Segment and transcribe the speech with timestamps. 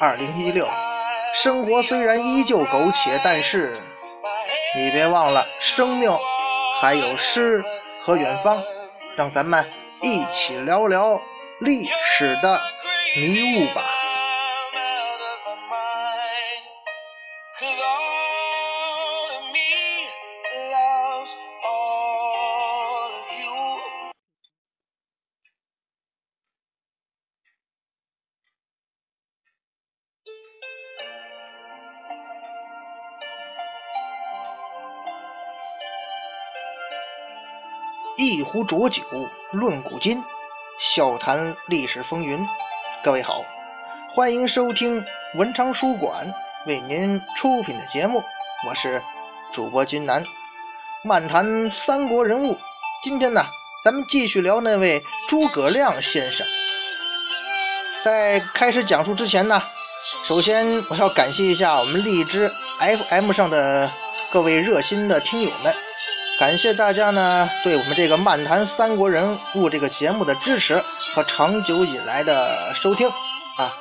[0.00, 0.68] 二零一六，
[1.34, 3.76] 生活虽然依旧苟且，但是。
[4.76, 6.12] 你别忘了，生命
[6.80, 7.64] 还有诗
[8.00, 8.62] 和远方，
[9.16, 9.64] 让咱们
[10.02, 11.20] 一起聊聊
[11.58, 12.60] 历史的
[13.16, 13.82] 迷雾吧。
[38.30, 39.02] 一壶浊酒
[39.52, 40.22] 论古今，
[40.78, 42.46] 笑谈历史风云。
[43.02, 43.42] 各位好，
[44.10, 45.02] 欢迎收听
[45.36, 46.30] 文昌书馆
[46.66, 48.22] 为您出品的节目，
[48.68, 49.02] 我是
[49.50, 50.22] 主播君南，
[51.02, 52.58] 漫谈三国人物。
[53.02, 53.42] 今天呢，
[53.82, 56.46] 咱们继续聊那位诸葛亮先生。
[58.04, 59.58] 在开始讲述之前呢，
[60.26, 62.52] 首先我要感谢一下我们荔枝
[63.08, 63.90] FM 上的
[64.30, 65.74] 各位热心的听友们。
[66.38, 70.80] 感谢大家呢对我们这个漫谈三国人物这个节目的支持
[71.12, 73.08] 和长久以来的收听
[73.56, 73.74] 啊！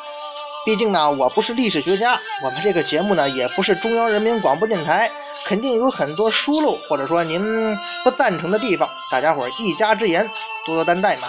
[0.65, 5.07] 毕竟呢，我不是历史学家，我们这个节目呢也不是中央人民广播电台，
[5.45, 10.27] 肯定有很多疏漏或者说您不赞成的地方，大家伙一家之言，
[10.65, 11.27] 多多担待嘛。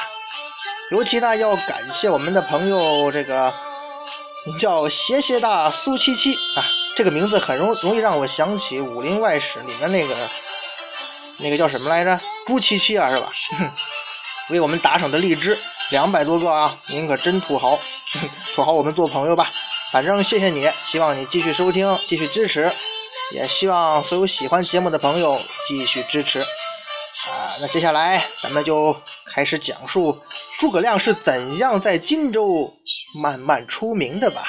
[0.91, 3.53] 尤其呢要感谢我们的朋友，这个
[4.59, 6.65] 叫斜斜大苏七七啊，
[6.97, 10.15] 这个名字很容容易让我想起《武林外史》里面那个。
[11.39, 12.21] 那个叫什么来着？
[12.47, 13.33] 朱七七啊，是吧？
[14.51, 15.59] 为我们打赏的荔枝
[15.91, 17.79] 两百多个啊，您可真土豪，
[18.55, 19.51] 土豪我们做朋友吧。
[19.93, 22.71] 反正谢谢你，希望你继续收听，继续支持，
[23.33, 26.41] 也希望所有喜欢节目的朋友继续支持。
[26.41, 26.47] 啊，
[27.61, 30.23] 那接下来咱们就开始讲述
[30.59, 32.73] 诸葛亮是怎样在荆州
[33.15, 34.43] 慢慢出名的吧。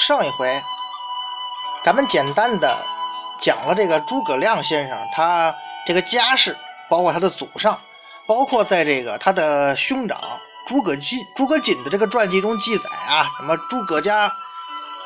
[0.00, 0.50] 上一回，
[1.84, 2.74] 咱们简单的
[3.42, 5.54] 讲了这个诸葛亮先生，他
[5.86, 6.56] 这个家世，
[6.88, 7.78] 包括他的祖上，
[8.26, 10.18] 包括在这个他的兄长
[10.66, 14.32] 诸葛瑾、诸葛瑾的这个传记中记载啊，什么诸葛家，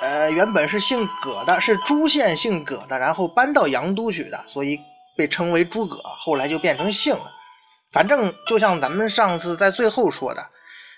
[0.01, 4.79] 呃，原本是姓葛的，是朱县姓葛的，然后搬到阳都去的，所以
[5.17, 7.25] 被称为诸葛，后来就变成姓了。
[7.91, 10.47] 反正就像咱们上次在最后说的，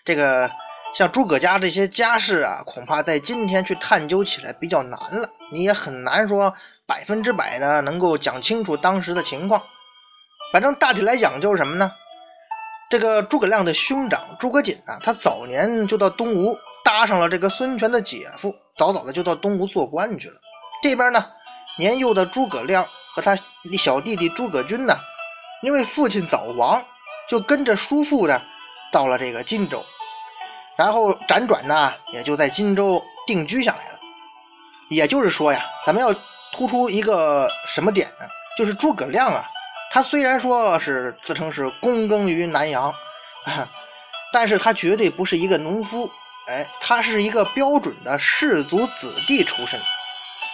[0.05, 0.51] 这个。
[0.95, 5.29] 像诸葛家这些家世啊，恐怕在今天去探究起来比较难了。
[5.53, 6.55] 你也很难说
[6.87, 9.63] 百分之百的能够讲清楚当时的情况。
[10.53, 11.93] 反正大体来讲就是什么呢？
[12.89, 20.37] 这个诸葛亮的兄长诸葛瑾啊，他早年就到东吴搭上了这个孙权的姐夫，早早的就到东吴做官去了。
[20.83, 21.27] 这边呢，
[21.79, 23.37] 年幼的诸葛亮和他
[23.77, 24.95] 小弟弟诸葛均呢，
[25.63, 26.83] 因为父亲早亡，
[27.29, 28.41] 就跟着叔父呢，
[28.93, 29.85] 到了这个荆州。
[30.77, 33.99] 然后辗转呢，也就在荆州定居下来了。
[34.89, 36.15] 也就是说呀，咱们要
[36.53, 38.27] 突出一个什么点呢？
[38.57, 39.45] 就是诸葛亮啊，
[39.91, 42.93] 他虽然说是自称是躬耕于南阳，
[44.33, 46.09] 但是他绝对不是一个农夫，
[46.47, 49.81] 哎，他是一个标准的士族子弟出身。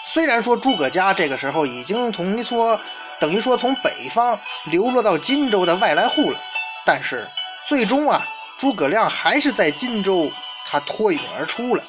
[0.05, 2.81] 虽然说诸葛家这个时候已经从一说
[3.21, 6.39] 等于说从北方流落到荆州的外来户了，
[6.87, 7.27] 但是
[7.69, 8.25] 最终啊。
[8.63, 10.31] 诸葛亮还是在荆州，
[10.67, 11.83] 他脱颖而出了。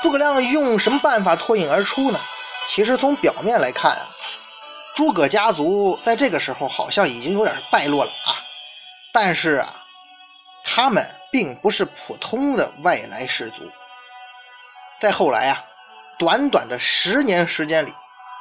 [0.00, 2.18] 诸葛亮用什么办法脱颖而出呢？
[2.70, 4.08] 其实从表面来看啊，
[4.96, 8.32] 诸葛家族在这个时候好像已经有点败落了啊。
[9.12, 9.74] 但是啊，
[10.64, 13.70] 他们并不是普通的外来氏族。
[14.98, 15.62] 在后来啊，
[16.18, 17.92] 短短的十年时间里。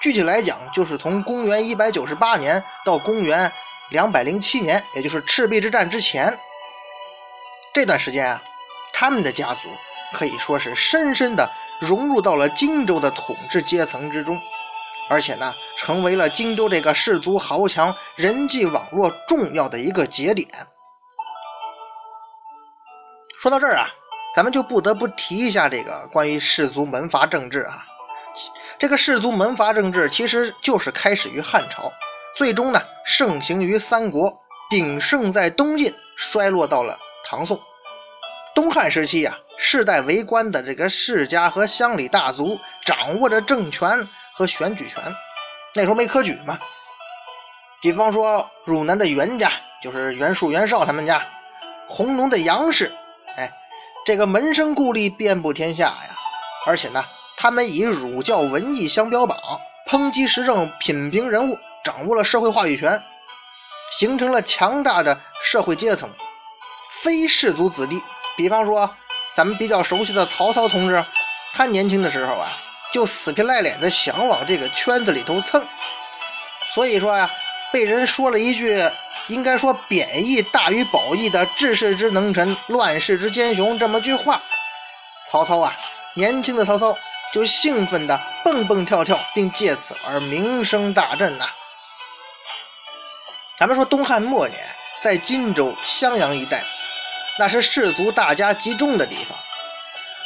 [0.01, 3.51] 具体来讲，就是从公元一百九十八年到公元
[3.89, 6.37] 两百零七年，也就是赤壁之战之前
[7.73, 8.43] 这段时间啊，
[8.93, 9.69] 他们的家族
[10.13, 11.49] 可以说是深深的
[11.79, 14.39] 融入到了荆州的统治阶层之中，
[15.09, 20.47] 而且呢，成为了荆州这个士族豪强人际网络重要的一个节点。
[23.41, 23.87] 说到这儿啊，
[24.35, 27.83] 咱们就不得不提一下这个关于士族门阀政治啊。
[28.79, 31.91] 这个士族门阀政治其实就是开始于汉朝，
[32.35, 34.31] 最终呢盛行于三国，
[34.69, 36.95] 鼎盛在东晋，衰落到了
[37.25, 37.59] 唐宋。
[38.53, 45.03] 东汉时期呀，世代为官的这个世家和乡里大族掌握着政权和选举权，
[45.73, 46.57] 那时候没科举嘛。
[47.81, 49.51] 比方说汝南的袁家，
[49.81, 51.19] 就是袁术、袁绍他们家；
[51.87, 52.91] 弘农的杨氏。
[53.37, 53.49] 哎，
[54.05, 56.15] 这个门生故吏遍布天下呀，
[56.65, 57.03] 而且呢，
[57.39, 59.37] 他们以儒教文艺相标榜，
[59.87, 62.99] 抨击时政，品评人物，掌握了社会话语权，
[63.99, 66.09] 形成了强大的社会阶层。
[67.03, 68.01] 非士族子弟，
[68.35, 68.89] 比方说
[69.35, 71.05] 咱们比较熟悉的曹操同志，
[71.53, 72.49] 他年轻的时候啊，
[72.91, 75.63] 就死皮赖脸的想往这个圈子里头蹭，
[76.73, 77.29] 所以说呀，
[77.71, 78.81] 被人说了一句。
[79.27, 84.41] 应该说贬义大于褒义的治世之能臣，乱世之奸雄这么句话。
[85.29, 85.75] 曹操啊，
[86.13, 86.97] 年轻的曹操
[87.33, 91.45] 就兴奋的蹦蹦跳跳，并借此而名声大振呐。
[93.57, 94.59] 咱们说东汉末年，
[95.01, 96.63] 在荆州、襄阳一带，
[97.39, 99.37] 那是士族大家集中的地方。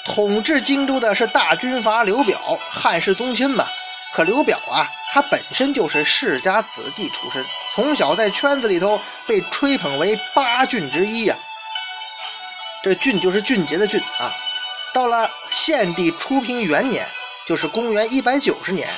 [0.05, 2.39] 统治荆州的是大军阀刘表，
[2.71, 3.67] 汉室宗亲嘛。
[4.13, 7.45] 可刘表啊，他本身就是世家子弟出身。
[7.73, 11.35] 从小在圈子里头被吹捧为八俊之一呀，
[12.83, 14.33] 这俊就是俊杰的俊啊。
[14.93, 17.05] 到了献帝初平元年，
[17.45, 18.89] 就是公元一百九十年，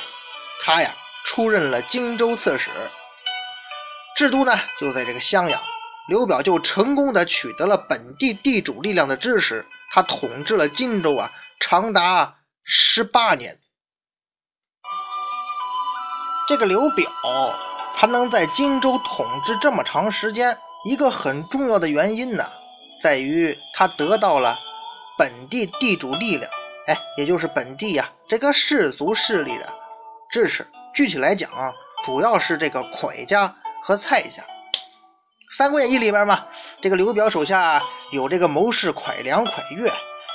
[0.62, 0.94] 他呀
[1.26, 2.70] 出任了荆州刺史，
[4.16, 5.60] 制都呢就在这个襄阳。
[6.08, 13.58] 刘表就成功的取得了本地地主力量的支持，他统治了荆州啊长达十八年。
[16.46, 17.10] 这个刘表。
[17.96, 22.44] 他能在荆州统治这么长时间，一个很重要的原因呢，
[23.00, 24.58] 在于他得到了
[25.18, 26.50] 本地地主力量，
[26.86, 29.72] 哎，也就是本地呀这个氏族势力的
[30.30, 30.66] 支持。
[30.94, 31.72] 具体来讲啊，
[32.04, 34.42] 主要是这个蒯家和蔡家。
[35.56, 36.44] 《三国演义》里边嘛，
[36.80, 39.88] 这个刘表手下有这个谋士蒯良、蒯越，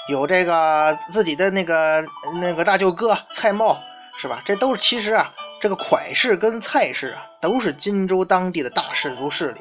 [0.08, 2.06] 有这个自己的那个
[2.42, 3.78] 那个大舅哥蔡瑁，
[4.18, 4.42] 是吧？
[4.46, 5.34] 这都是其实啊。
[5.62, 9.60] 这个蒯氏跟蔡氏啊，都是荆州当地的大氏族势力。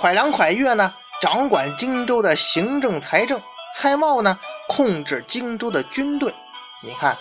[0.00, 0.92] 蒯良、蒯越呢，
[1.22, 3.38] 掌管荆州的行政财政；
[3.78, 4.38] 蔡瑁呢，
[4.68, 6.34] 控制荆州的军队。
[6.82, 7.14] 你看，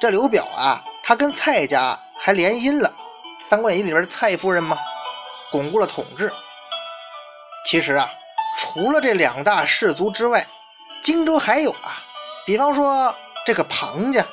[0.00, 2.88] 这刘表啊，他跟蔡家还联姻了，
[3.38, 4.76] 《三国演义》里边的蔡夫人嘛，
[5.52, 6.32] 巩固了统治。
[7.64, 8.10] 其实啊，
[8.58, 10.44] 除了这两大氏族之外，
[11.00, 11.94] 荆州还有啊，
[12.44, 13.14] 比方说
[13.46, 14.26] 这个庞家。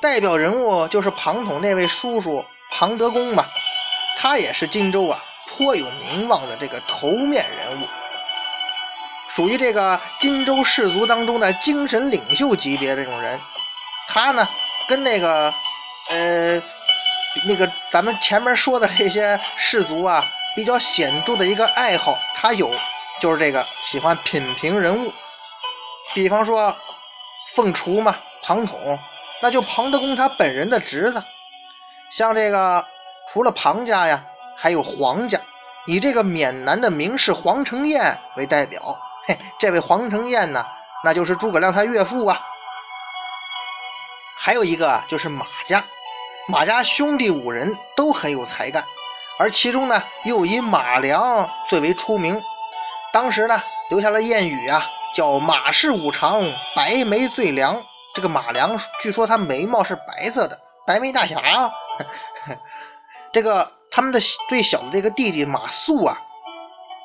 [0.00, 3.44] 代表人物就是庞统那位叔叔庞德公嘛，
[4.16, 7.84] 他也是荆州啊颇有名望的这个头面人物，
[9.38, 13.38] 属于这个荆州士族当中的精神领袖级别这种人。
[14.08, 14.48] 他呢
[14.88, 15.54] 跟那个
[16.10, 16.60] 呃
[17.46, 20.26] 那个咱们前面说的这些士族啊
[20.56, 22.68] 比较显著的一个爱好，他有
[23.20, 25.12] 就是这个喜欢品评人物，
[26.14, 26.74] 比方说
[27.54, 28.98] 凤雏嘛，庞统。
[29.40, 31.22] 那就庞德公他本人的侄子，
[32.10, 32.84] 像这个
[33.32, 34.24] 除了庞家呀，
[34.56, 35.38] 还有黄家，
[35.86, 38.98] 以这个闽南的名士黄承彦为代表。
[39.28, 40.64] 嘿，这位黄承彦呢，
[41.04, 42.40] 那就是诸葛亮他岳父啊。
[44.38, 45.84] 还有一个就是马家，
[46.46, 48.82] 马家兄弟五人都很有才干，
[49.38, 52.40] 而其中呢，又以马良最为出名。
[53.12, 54.82] 当时呢，留下了谚语啊，
[55.14, 56.40] 叫“马氏五常，
[56.74, 57.76] 白眉最良”。
[58.16, 61.70] 这个马良据说他眉毛是白色的，白眉大侠啊。
[63.30, 64.18] 这个他们的
[64.48, 66.18] 最小的这个弟弟马谡啊，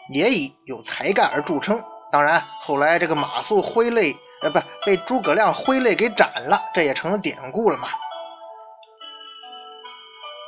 [0.10, 1.84] 也以有才干而著称。
[2.14, 7.88] 当然，后来这个马谡挥泪，呃，不被诸葛亮挥泪给斩了，这也成了典故了嘛。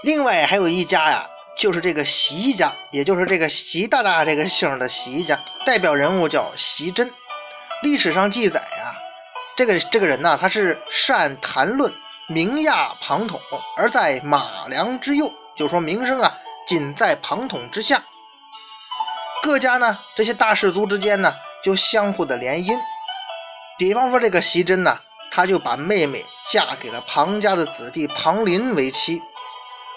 [0.04, 7.12] 另外还有一家呀，就是这个习家，也就是这个习大大这个姓的习家，代表人物叫习真。
[7.82, 8.94] 历史上记载啊。
[9.58, 11.92] 这个这个人呢，他是善谈论，
[12.28, 13.40] 名亚庞统，
[13.76, 16.32] 而在马良之右，就说名声啊，
[16.68, 18.04] 仅在庞统之下。
[19.42, 21.34] 各家呢，这些大氏族之间呢，
[21.66, 22.78] 就相互的联姻。
[23.76, 25.00] 比方说这个习真呢，
[25.32, 29.20] 他就把妹妹嫁给了庞家的子弟庞林为妻，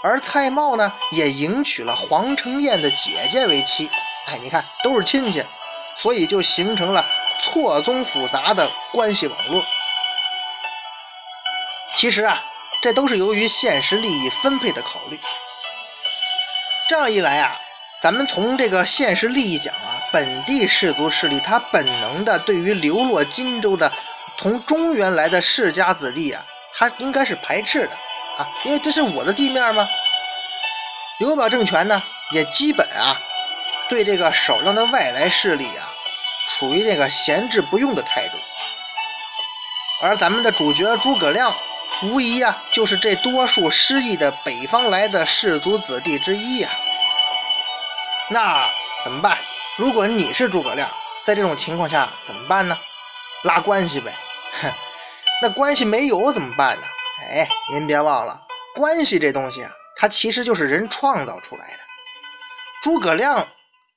[0.02, 3.90] 而蔡瑁呢，也迎娶了黄承彦的姐姐为妻。
[4.28, 5.44] 哎，你看都是亲戚，
[5.98, 7.04] 所以就形成了。
[7.40, 9.62] 错综复杂的关系网络。
[11.94, 12.42] 其实啊，
[12.82, 15.16] 这都是由于现实利益分配的考虑。
[16.88, 17.56] 这样一来啊，
[18.02, 23.92] 咱们从这个现实利益讲啊，本地氏族势力他本能的对于流落荆州的
[24.38, 26.42] 从中原来的世家子弟啊，
[26.74, 27.92] 他应该是排斥的
[28.38, 29.86] 啊，因为这是我的地面吗？
[31.18, 33.20] 刘表政权呢，也基本啊，
[33.88, 35.90] 对这个少量的外来势力啊，
[36.48, 38.38] 处于这个闲置不用的态度。
[40.00, 41.52] 而咱们的主角诸葛亮，
[42.04, 46.70] 无疑啊，就是这多数失意的北方来的氏族子弟之一呀。
[48.28, 48.64] 那
[49.02, 49.36] 怎么办？
[49.78, 50.90] 如果你是诸葛亮，
[51.22, 52.76] 在这种情况下怎么办呢？
[53.44, 54.12] 拉关系呗。
[54.60, 54.68] 哼，
[55.40, 56.82] 那关系没有怎么办呢？
[57.30, 58.40] 哎，您别忘了，
[58.74, 61.78] 关系这东西啊，它其实就是人创造出来的。
[62.82, 63.46] 诸葛亮，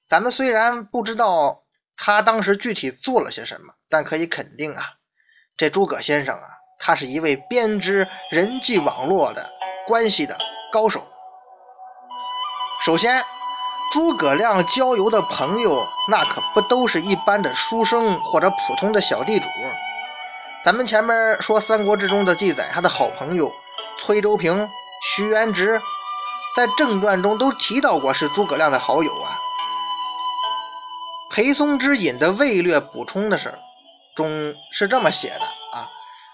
[0.08, 1.64] 咱们虽然不知道
[1.98, 4.86] 他当时具体做了些什么，但可以肯定啊。
[5.58, 6.48] 这诸葛先生啊，
[6.78, 9.50] 他是一位编织人际网络的
[9.88, 10.38] 关系的
[10.72, 11.08] 高手。
[12.86, 13.24] 首先，
[13.92, 19.48] 诸葛亮交游的朋友，那可不都是一般的书生或者普通的小地主。
[20.64, 23.52] 咱们前面说《三国志》中的记载，他的好朋友
[24.00, 24.70] 崔州平、
[25.04, 25.82] 徐元直，
[26.56, 29.38] 在正传中都提到过是诸葛亮的好友啊。
[31.30, 33.54] 裴松之引的魏略补充的是。
[34.14, 35.40] 中是这么写的
[35.74, 35.88] 啊，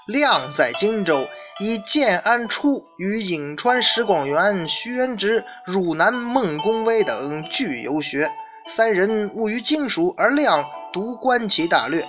[0.07, 1.27] 亮在荆州，
[1.59, 8.29] 以建安初与颍川石广元、徐元直、汝南孟公威等俱游学，
[8.67, 12.05] 三人务于经蜀，而亮独观其大略。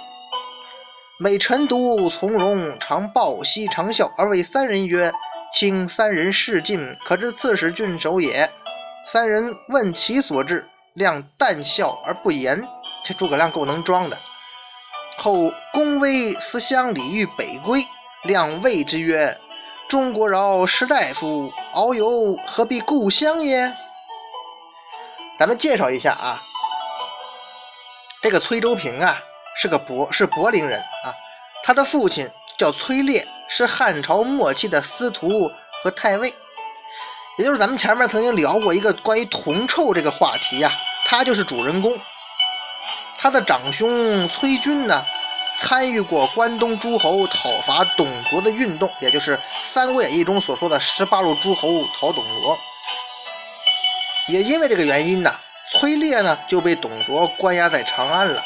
[1.19, 5.11] 每晨读从容，常抱膝长笑，而谓三人曰
[5.53, 8.49] ：“卿三人示进，可知刺史郡守也。”
[9.11, 12.63] 三人问其所至，亮淡笑而不言。
[13.03, 14.17] 这诸葛亮够能装的。
[15.17, 17.83] 后公威思乡里欲北归，
[18.29, 19.35] 亮谓之曰
[19.89, 23.73] ：“中国饶士大夫，遨游何必故乡耶？”
[25.41, 26.43] 咱们介绍一下啊，
[28.21, 29.19] 这个崔州平啊
[29.57, 31.09] 是个柏是柏林人啊，
[31.65, 35.51] 他的父亲叫崔烈，是汉朝末期的司徒
[35.83, 36.35] 和太尉，
[37.39, 40.71] 也就是咱们前面曾经聊过一个关于铜臭这个话题呀，
[41.07, 41.99] 他就是主人公。
[43.17, 45.03] 他的长兄崔军呢，
[45.61, 52.59] 参与过关东诸侯讨伐董卓的运动，也就是《三国演义》中所说的十八路诸侯讨董卓。
[54.29, 55.35] 也因为这个原因呢，
[55.73, 58.43] 崔烈呢就被董卓关押在长安了，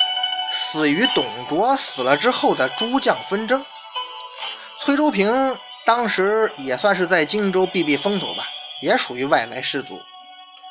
[0.52, 3.64] 死于董卓死了之后的诸将纷争。
[4.80, 5.54] 崔州平
[5.84, 8.42] 当时也算是在荆州避避风头吧，
[8.80, 10.00] 也属于外来士族。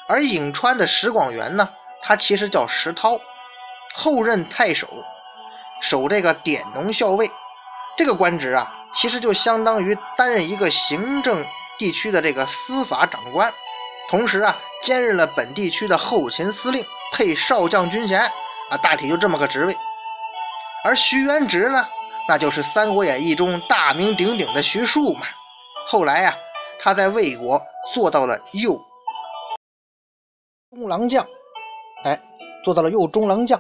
[0.08, 1.70] 而颍川的石广元呢，
[2.02, 3.20] 他其实叫石涛。
[3.94, 4.88] 后任太守，
[5.82, 7.30] 守这个典农校尉，
[7.98, 11.44] 这个官职啊，其实就相当于担任一个行政
[11.78, 13.52] 地区的这个司法长官，
[14.10, 19.76] 同时啊，兼任了本地区的后勤司令，配少将军衔啊，大体就这么个职位。
[20.84, 21.86] 而徐元直呢，
[22.28, 25.22] 那就是《三国演义》中大名鼎鼎的徐庶嘛。
[25.88, 26.36] 后来呀，
[26.80, 27.62] 他在魏国
[27.94, 28.80] 做到了右
[30.72, 31.26] 中郎将，
[32.04, 32.20] 哎，
[32.64, 33.60] 做到了右中郎将。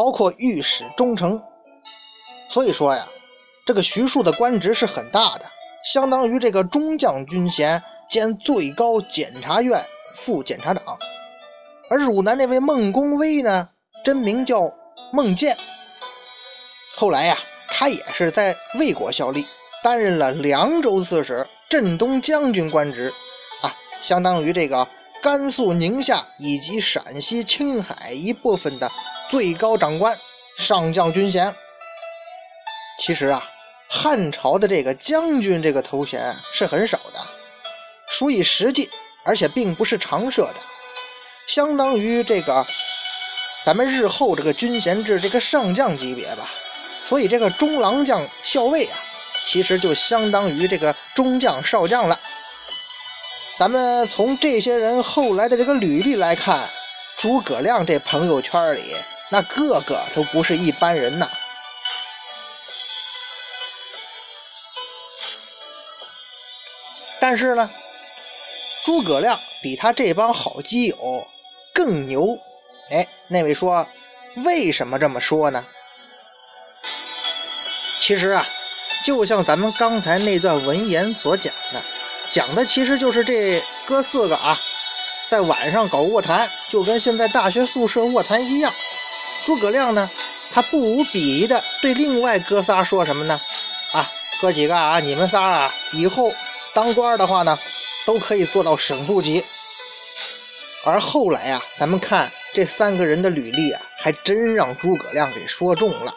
[0.00, 1.42] 包括御史中丞，
[2.48, 3.06] 所以说呀，
[3.66, 5.44] 这个徐庶的官职是很大的，
[5.84, 9.78] 相当于这个中将军衔兼最高检察院
[10.14, 10.82] 副检察长。
[11.90, 13.68] 而汝南那位孟公威呢，
[14.02, 14.72] 真名叫
[15.12, 15.54] 孟建，
[16.96, 17.36] 后来呀，
[17.68, 19.44] 他也是在魏国效力，
[19.84, 23.12] 担任了凉州刺史、镇东将军官职，
[23.60, 24.88] 啊，相当于这个
[25.22, 28.90] 甘肃、宁夏以及陕西、青海一部分的。
[29.30, 30.18] 最高长官、
[30.56, 31.54] 上将军衔，
[32.98, 33.48] 其实啊，
[33.88, 37.20] 汉朝的这个将军这个头衔是很少的，
[38.08, 38.90] 属以实际，
[39.24, 40.56] 而且并不是常设的，
[41.46, 42.66] 相当于这个
[43.64, 46.48] 咱们日后这个军衔制这个上将级别吧。
[47.04, 48.98] 所以这个中郎将、校尉啊，
[49.44, 52.18] 其实就相当于这个中将、少将了。
[53.56, 56.68] 咱们从这些人后来的这个履历来看，
[57.16, 58.96] 诸葛亮这朋友圈里。
[59.30, 61.30] 那个个都不是一般人呐！
[67.20, 67.70] 但是呢，
[68.84, 71.28] 诸葛亮比他这帮好基友
[71.72, 72.36] 更牛。
[72.90, 73.86] 哎，那位说，
[74.44, 75.64] 为什么这么说呢？
[78.00, 78.44] 其实啊，
[79.04, 81.80] 就像咱们刚才那段文言所讲的，
[82.30, 84.58] 讲的其实就是这哥四个啊，
[85.28, 88.74] 在晚上搞卧谈，就跟现在大学宿舍卧谈一样。
[89.44, 90.10] 诸葛亮呢，
[90.50, 93.40] 他不无鄙夷的对另外哥仨说什么呢？
[93.92, 96.32] 啊，哥几个啊，你们仨啊，以后
[96.74, 97.58] 当官的话呢，
[98.06, 99.44] 都可以做到省部级。
[100.84, 106.14] 而后来啊，咱们看这三个人的履历啊，还真让诸葛亮给说中了。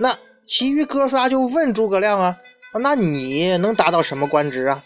[0.00, 2.38] 那其余哥仨就问诸葛亮啊，
[2.80, 4.84] 那你能达到什么官职啊？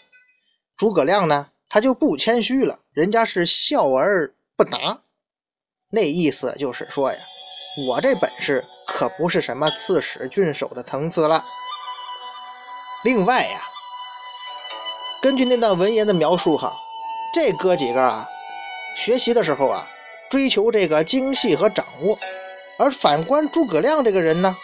[0.76, 5.02] 诸葛亮呢，他就不谦虚了，人家是笑而不答，
[5.90, 7.18] 那意思就是说呀，
[7.78, 11.44] 我这本事可不是什么刺史、郡守的层次了。
[13.02, 13.60] 另外呀，
[15.22, 16.74] 根据那段文言的描述哈，
[17.34, 18.28] 这哥几个啊。
[18.94, 19.86] 学习的时候啊，
[20.30, 22.18] 追求这个精细和掌握，
[22.78, 24.54] 而反观诸葛亮这个人呢，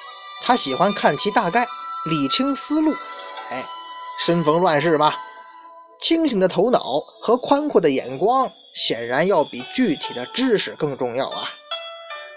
[0.43, 1.67] 他喜欢看其大概，
[2.05, 2.95] 理清思路。
[3.51, 3.65] 哎，
[4.21, 5.15] 身逢乱世嘛，
[5.99, 11.49] 清醒的头脑和宽阔的眼光，显然要比具体的知识更重要啊。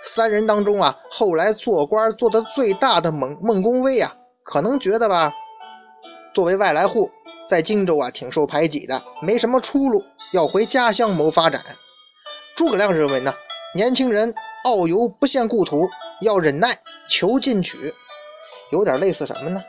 [0.03, 5.31] 三人当中啊，后来做官做得最大的孟孟公威啊，可能觉得吧，
[6.33, 7.11] 作为外来户，
[7.47, 10.03] 在荆州啊挺受排挤的，没什么出路。
[10.33, 11.61] 要回家乡谋发展，
[12.55, 13.33] 诸葛亮认为呢，
[13.75, 15.89] 年轻人傲游不限故土，
[16.21, 16.69] 要忍耐
[17.09, 17.77] 求进取，
[18.71, 19.61] 有点类似什么呢？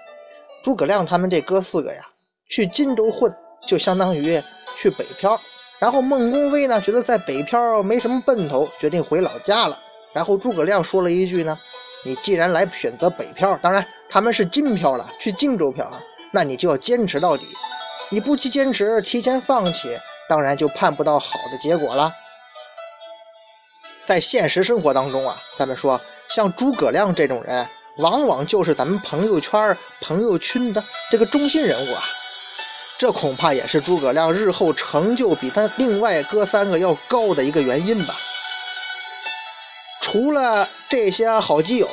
[0.62, 2.00] 诸葛亮他们这哥四个呀，
[2.48, 3.34] 去荆州混，
[3.66, 4.40] 就相当于
[4.76, 5.36] 去北漂。
[5.80, 9.81] 然后孟公威呢，觉得在北漂没什么奔头，决定回老家了。
[10.12, 11.58] 然后诸葛亮说了一句呢
[12.04, 16.00] ：“你既然来选择北漂，当然他们是金漂了，去荆州漂啊，
[16.32, 17.46] 那你就要坚持到底。
[18.10, 22.10] 你不去坚持，提前放弃。”当然就盼不到好的结果了。
[24.06, 32.02] 在现实生活当中啊，咱们说像诸葛亮这种人，往往就是咱们朋友圈、朋友圈的这个中心人物啊。
[32.96, 38.14] 这恐怕也是诸葛亮日后成就比他另外哥三个要高的一个原因吧。
[40.12, 41.88] 除了这些好基友，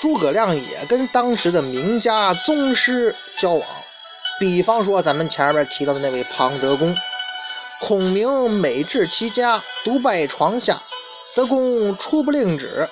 [0.00, 3.64] 诸葛亮也跟当时的名家宗师交往，
[4.40, 6.96] 比方说咱们前面提到的那位庞德公。
[7.80, 10.82] 孔明每至其家，独拜床下，
[11.36, 12.88] 德公初不令旨。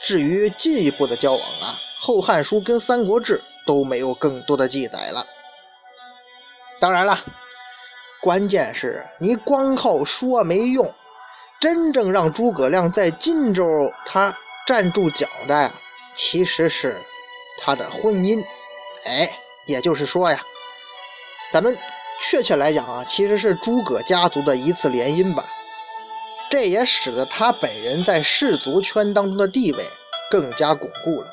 [0.00, 5.26] 至于进一步的交往啊，《后汉书》跟《三国志》都没有更多的记载了。
[6.80, 7.18] 当然了，
[8.22, 10.94] 关键是你光靠说没用，
[11.62, 15.70] 真正让诸葛亮在荆州他站住脚的，
[16.12, 17.00] 其实是
[17.56, 18.44] 他的婚姻。
[19.04, 19.30] 哎，
[19.66, 20.42] 也就是说呀，
[21.52, 21.78] 咱们。
[22.24, 25.44] 确切来讲啊，其实是诸葛家族的一次联姻吧。
[26.48, 29.84] 这也使得他本人在氏族圈当中的地位
[30.30, 31.26] 更加巩固了。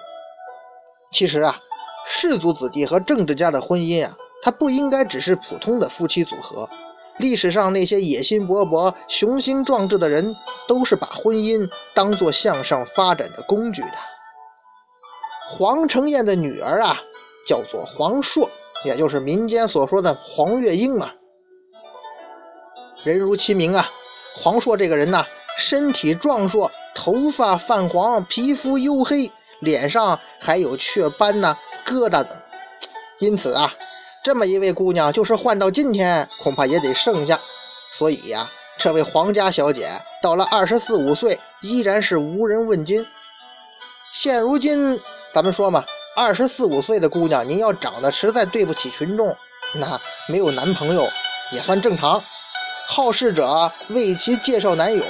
[1.12, 1.60] 其实啊，
[2.08, 6.68] 氏族子弟和政治家的婚姻啊，它不应该只是普通的夫妻组合。
[7.19, 10.36] 历史上那些野心勃勃、雄心壮志的人，
[10.67, 13.93] 都是把婚姻当做向上发展的工具的。
[15.49, 16.97] 黄承彦的女儿啊，
[17.47, 18.49] 叫做黄硕。
[18.86, 21.15] 也就是民间所说的黄月英啊，
[23.03, 23.86] 人如其名啊，
[24.38, 25.25] 黄硕这个人呢，
[25.58, 29.29] 身体壮硕，头发泛黄，皮肤黝黑，
[29.60, 32.27] 脸上还有雀斑呐、疙瘩等。
[33.19, 33.69] 因此啊，
[34.30, 37.39] 这么一位姑娘，就是换到今天，恐怕也得剩下。
[37.92, 39.89] 所以呀，这位黄家小姐
[40.22, 43.04] 到了二十四五岁，依然是无人问津。
[44.13, 45.02] 现如今，
[45.34, 45.84] 咱们说嘛。
[46.15, 49.36] 二十四五岁的姑娘，您要长得实在对不起群众，
[49.74, 51.10] 那没有男朋友
[51.52, 52.24] 也算正常。
[52.86, 55.04] 好事者为其介绍男友，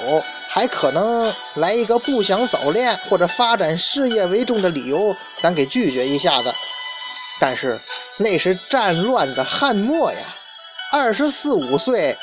[0.48, 6.54] 还可能来一个不想早恋或者发展事业为重的理由，咱给拒绝一下子。
[7.40, 7.80] 但是
[8.18, 10.20] 那是战乱的汉末呀，
[10.92, 12.18] 二十四五岁，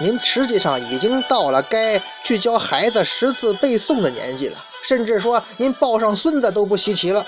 [0.00, 7.26] 您实际上已经到了该去教孩子识字背诵的年纪了，甚至说您抱上孙子都不稀奇了。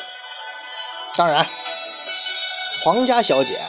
[1.17, 1.45] 当然，
[2.85, 3.61] 黄家小姐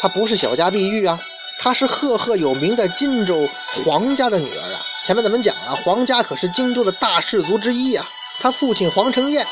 [0.00, 1.20] 她不是小家碧玉啊，
[1.58, 3.48] 她是赫赫有名的荆州
[3.84, 4.80] 黄家的女儿啊。
[5.04, 8.06] 前面咱们讲了，黄家可是荆州的大氏族之一啊。
[8.40, 9.46] 她父亲黄承彦，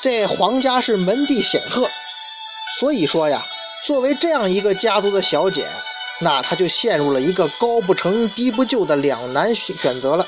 [0.00, 1.88] 这黄家是门第显赫，
[2.82, 3.46] 所以说呀，
[3.86, 5.64] 作为这样一个家族的小姐，
[6.18, 10.26] 那她就陷入了一个高不成低不就的两难选选择了。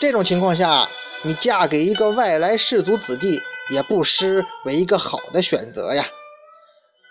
[0.00, 0.88] 这种情况下，
[1.22, 3.40] 你嫁给一个外来氏族子弟。
[3.70, 6.04] 也不失为一个好的选择呀。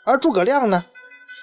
[0.06, 0.84] 而诸葛亮呢，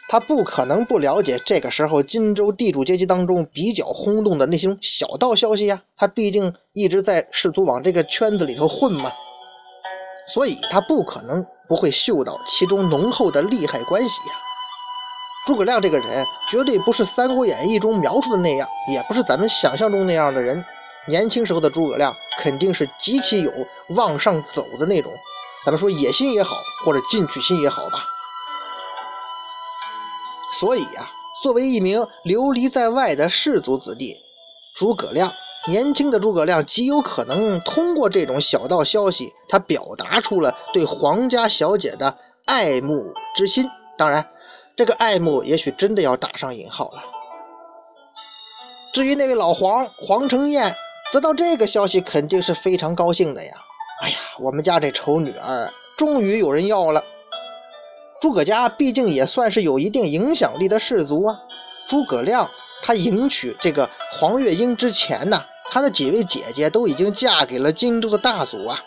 [0.07, 5.83] 他不可能不了解这个时候荆州地主阶级当中比较轰动的那些小道消息呀。
[5.97, 9.11] 他毕竟一直在氏族往这个圈子里头混嘛，
[10.33, 14.35] 所以他不可能不会嗅到其中浓厚的利害关系呀。
[15.47, 20.63] 诸葛亮这个人绝对不是《三国演义》中描述的那样，也不是咱们想象中那样的人。
[21.07, 23.51] 年轻时候的诸葛亮肯定是极其有
[23.97, 25.11] 往上走的那种，
[25.65, 28.05] 咱们说野心也好，或者进取心也好吧。
[30.61, 31.11] 所以呀，
[31.43, 34.17] 作为一名流离在外的士族子弟，
[34.75, 35.33] 诸葛亮，
[35.69, 43.69] 年轻的诸葛亮极有可能通过这种小道消息，他表达出了对皇家小姐的爱慕之心。
[43.99, 44.31] 当然，
[44.75, 47.03] 这个爱慕也许真的要打上引号了。
[48.95, 50.75] 至于那位老黄黄承彦，
[51.13, 53.53] 得到这个消息肯定是非常高兴的呀！
[54.03, 57.05] 哎呀，我们家这丑女儿终于有人要了。
[58.21, 61.43] 诸葛家毕竟也算是有一定影响力的氏族啊。
[61.87, 62.49] 诸葛亮
[62.83, 68.79] 他迎娶这个黄月英之前呢，他的几位姐姐都已经嫁给了荆州的大族啊。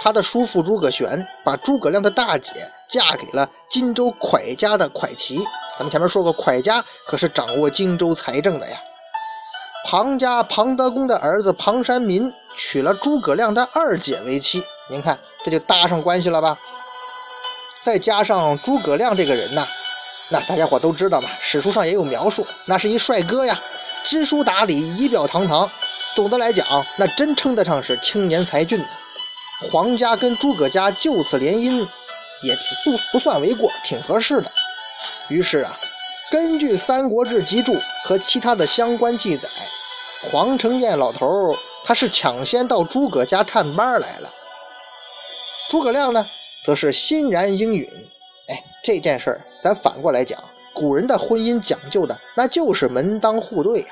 [0.00, 2.52] 他的叔父诸葛玄把诸葛亮的大姐
[2.88, 5.38] 嫁给了荆州蒯家的蒯齐。
[5.76, 8.76] 咱们前面说过，蒯家可是掌握荆州财政的呀。
[9.86, 16.58] 庞家庞德公的儿子庞山民娶了诸葛亮的二姐为妻，您看这就搭上关系了吧？
[17.80, 19.66] 再加上诸葛亮这个人呐，
[20.30, 23.58] 那大家伙都知道嘛，史书上也有描述，那是一帅哥呀，
[24.04, 25.68] 知书达理，仪表堂堂。
[26.14, 28.86] 总的来讲，那真称得上是青年才俊呢。
[29.72, 31.84] 皇家跟诸葛家就此联姻，
[32.42, 34.52] 也不不算为过，挺合适的。
[35.28, 35.74] 于是啊，
[36.30, 39.48] 根据《三国志》集注和其他的相关记载，
[40.30, 44.30] 黄承彦老头他是抢先到诸葛家探班来了。
[45.70, 46.26] 诸葛亮呢，
[46.62, 47.88] 则是欣然应允。
[48.48, 50.38] 哎，这件事儿咱反过来讲，
[50.74, 53.86] 古人的婚姻讲究的那就是门当户对呀。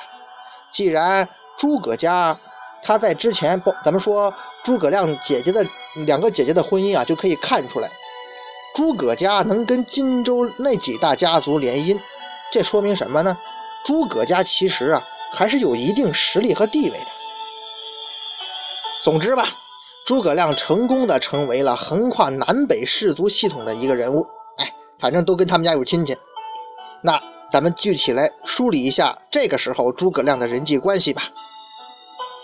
[0.68, 2.36] 既然诸葛家
[2.82, 5.64] 他在之前不，咱们说诸葛亮姐姐的
[6.06, 7.88] 两个姐姐的婚姻啊，就可以看出来，
[8.74, 11.98] 诸葛家能跟荆州那几大家族联姻，
[12.50, 13.38] 这说明什么呢？
[13.84, 17.06] 诸葛家其实啊，还是有一定实力和地位的。
[19.04, 19.46] 总之吧，
[20.06, 24.26] 诸葛亮成功的成为了横跨南北氏族系统的一个人物。
[24.58, 26.16] 哎，反正都跟他们家有亲戚。
[27.02, 31.22] 那咱们具体来梳理一下这个时候诸葛亮的人际关系吧。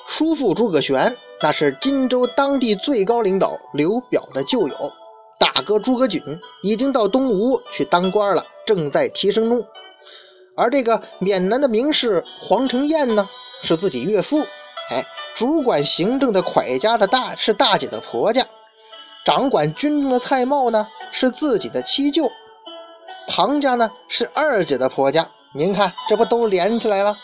[0.07, 4.75] 叔父诸葛玄，那是荆州当地最高领导刘表的旧友；
[5.39, 6.23] 大哥诸葛瑾
[6.63, 9.65] 已经到东吴去当官了，正在提升中。
[10.57, 13.29] 而这个缅南的名士黄承彦呢，
[13.63, 14.41] 是自己岳父。
[14.91, 18.45] 哎，主管行政的蒯家的大是大姐的婆家，
[19.25, 22.29] 掌管军政的蔡瑁呢，是自己的七舅。
[23.39, 25.29] 庞家呢，是二姐的婆家。
[25.53, 27.17] 您看，这不都连起来了？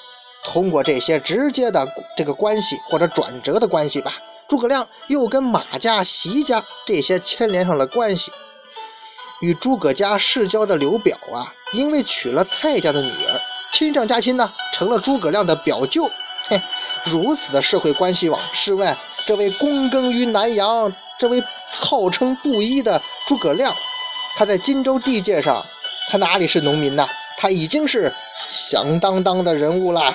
[0.44, 1.84] 通过这些直接的
[2.16, 4.12] 这个关系或者转折的关系吧，
[4.46, 8.30] 诸葛亮又跟马家、席家这些牵连上了关系。
[9.40, 13.40] 与诸葛家世交的刘表啊，因为娶了蔡家的女儿，
[13.72, 16.08] 亲上加亲呢，成了诸葛亮的表舅。
[16.46, 16.62] 嘿，
[17.06, 18.96] 如此的社会关系网，试问
[19.26, 23.74] 这位躬耕于南阳、这位号称布衣的诸葛亮，
[24.36, 25.66] 他在荆州地界上，
[26.08, 27.06] 他哪里是农民呐？
[27.36, 28.12] 他已经是
[28.48, 30.14] 响当当的人物了。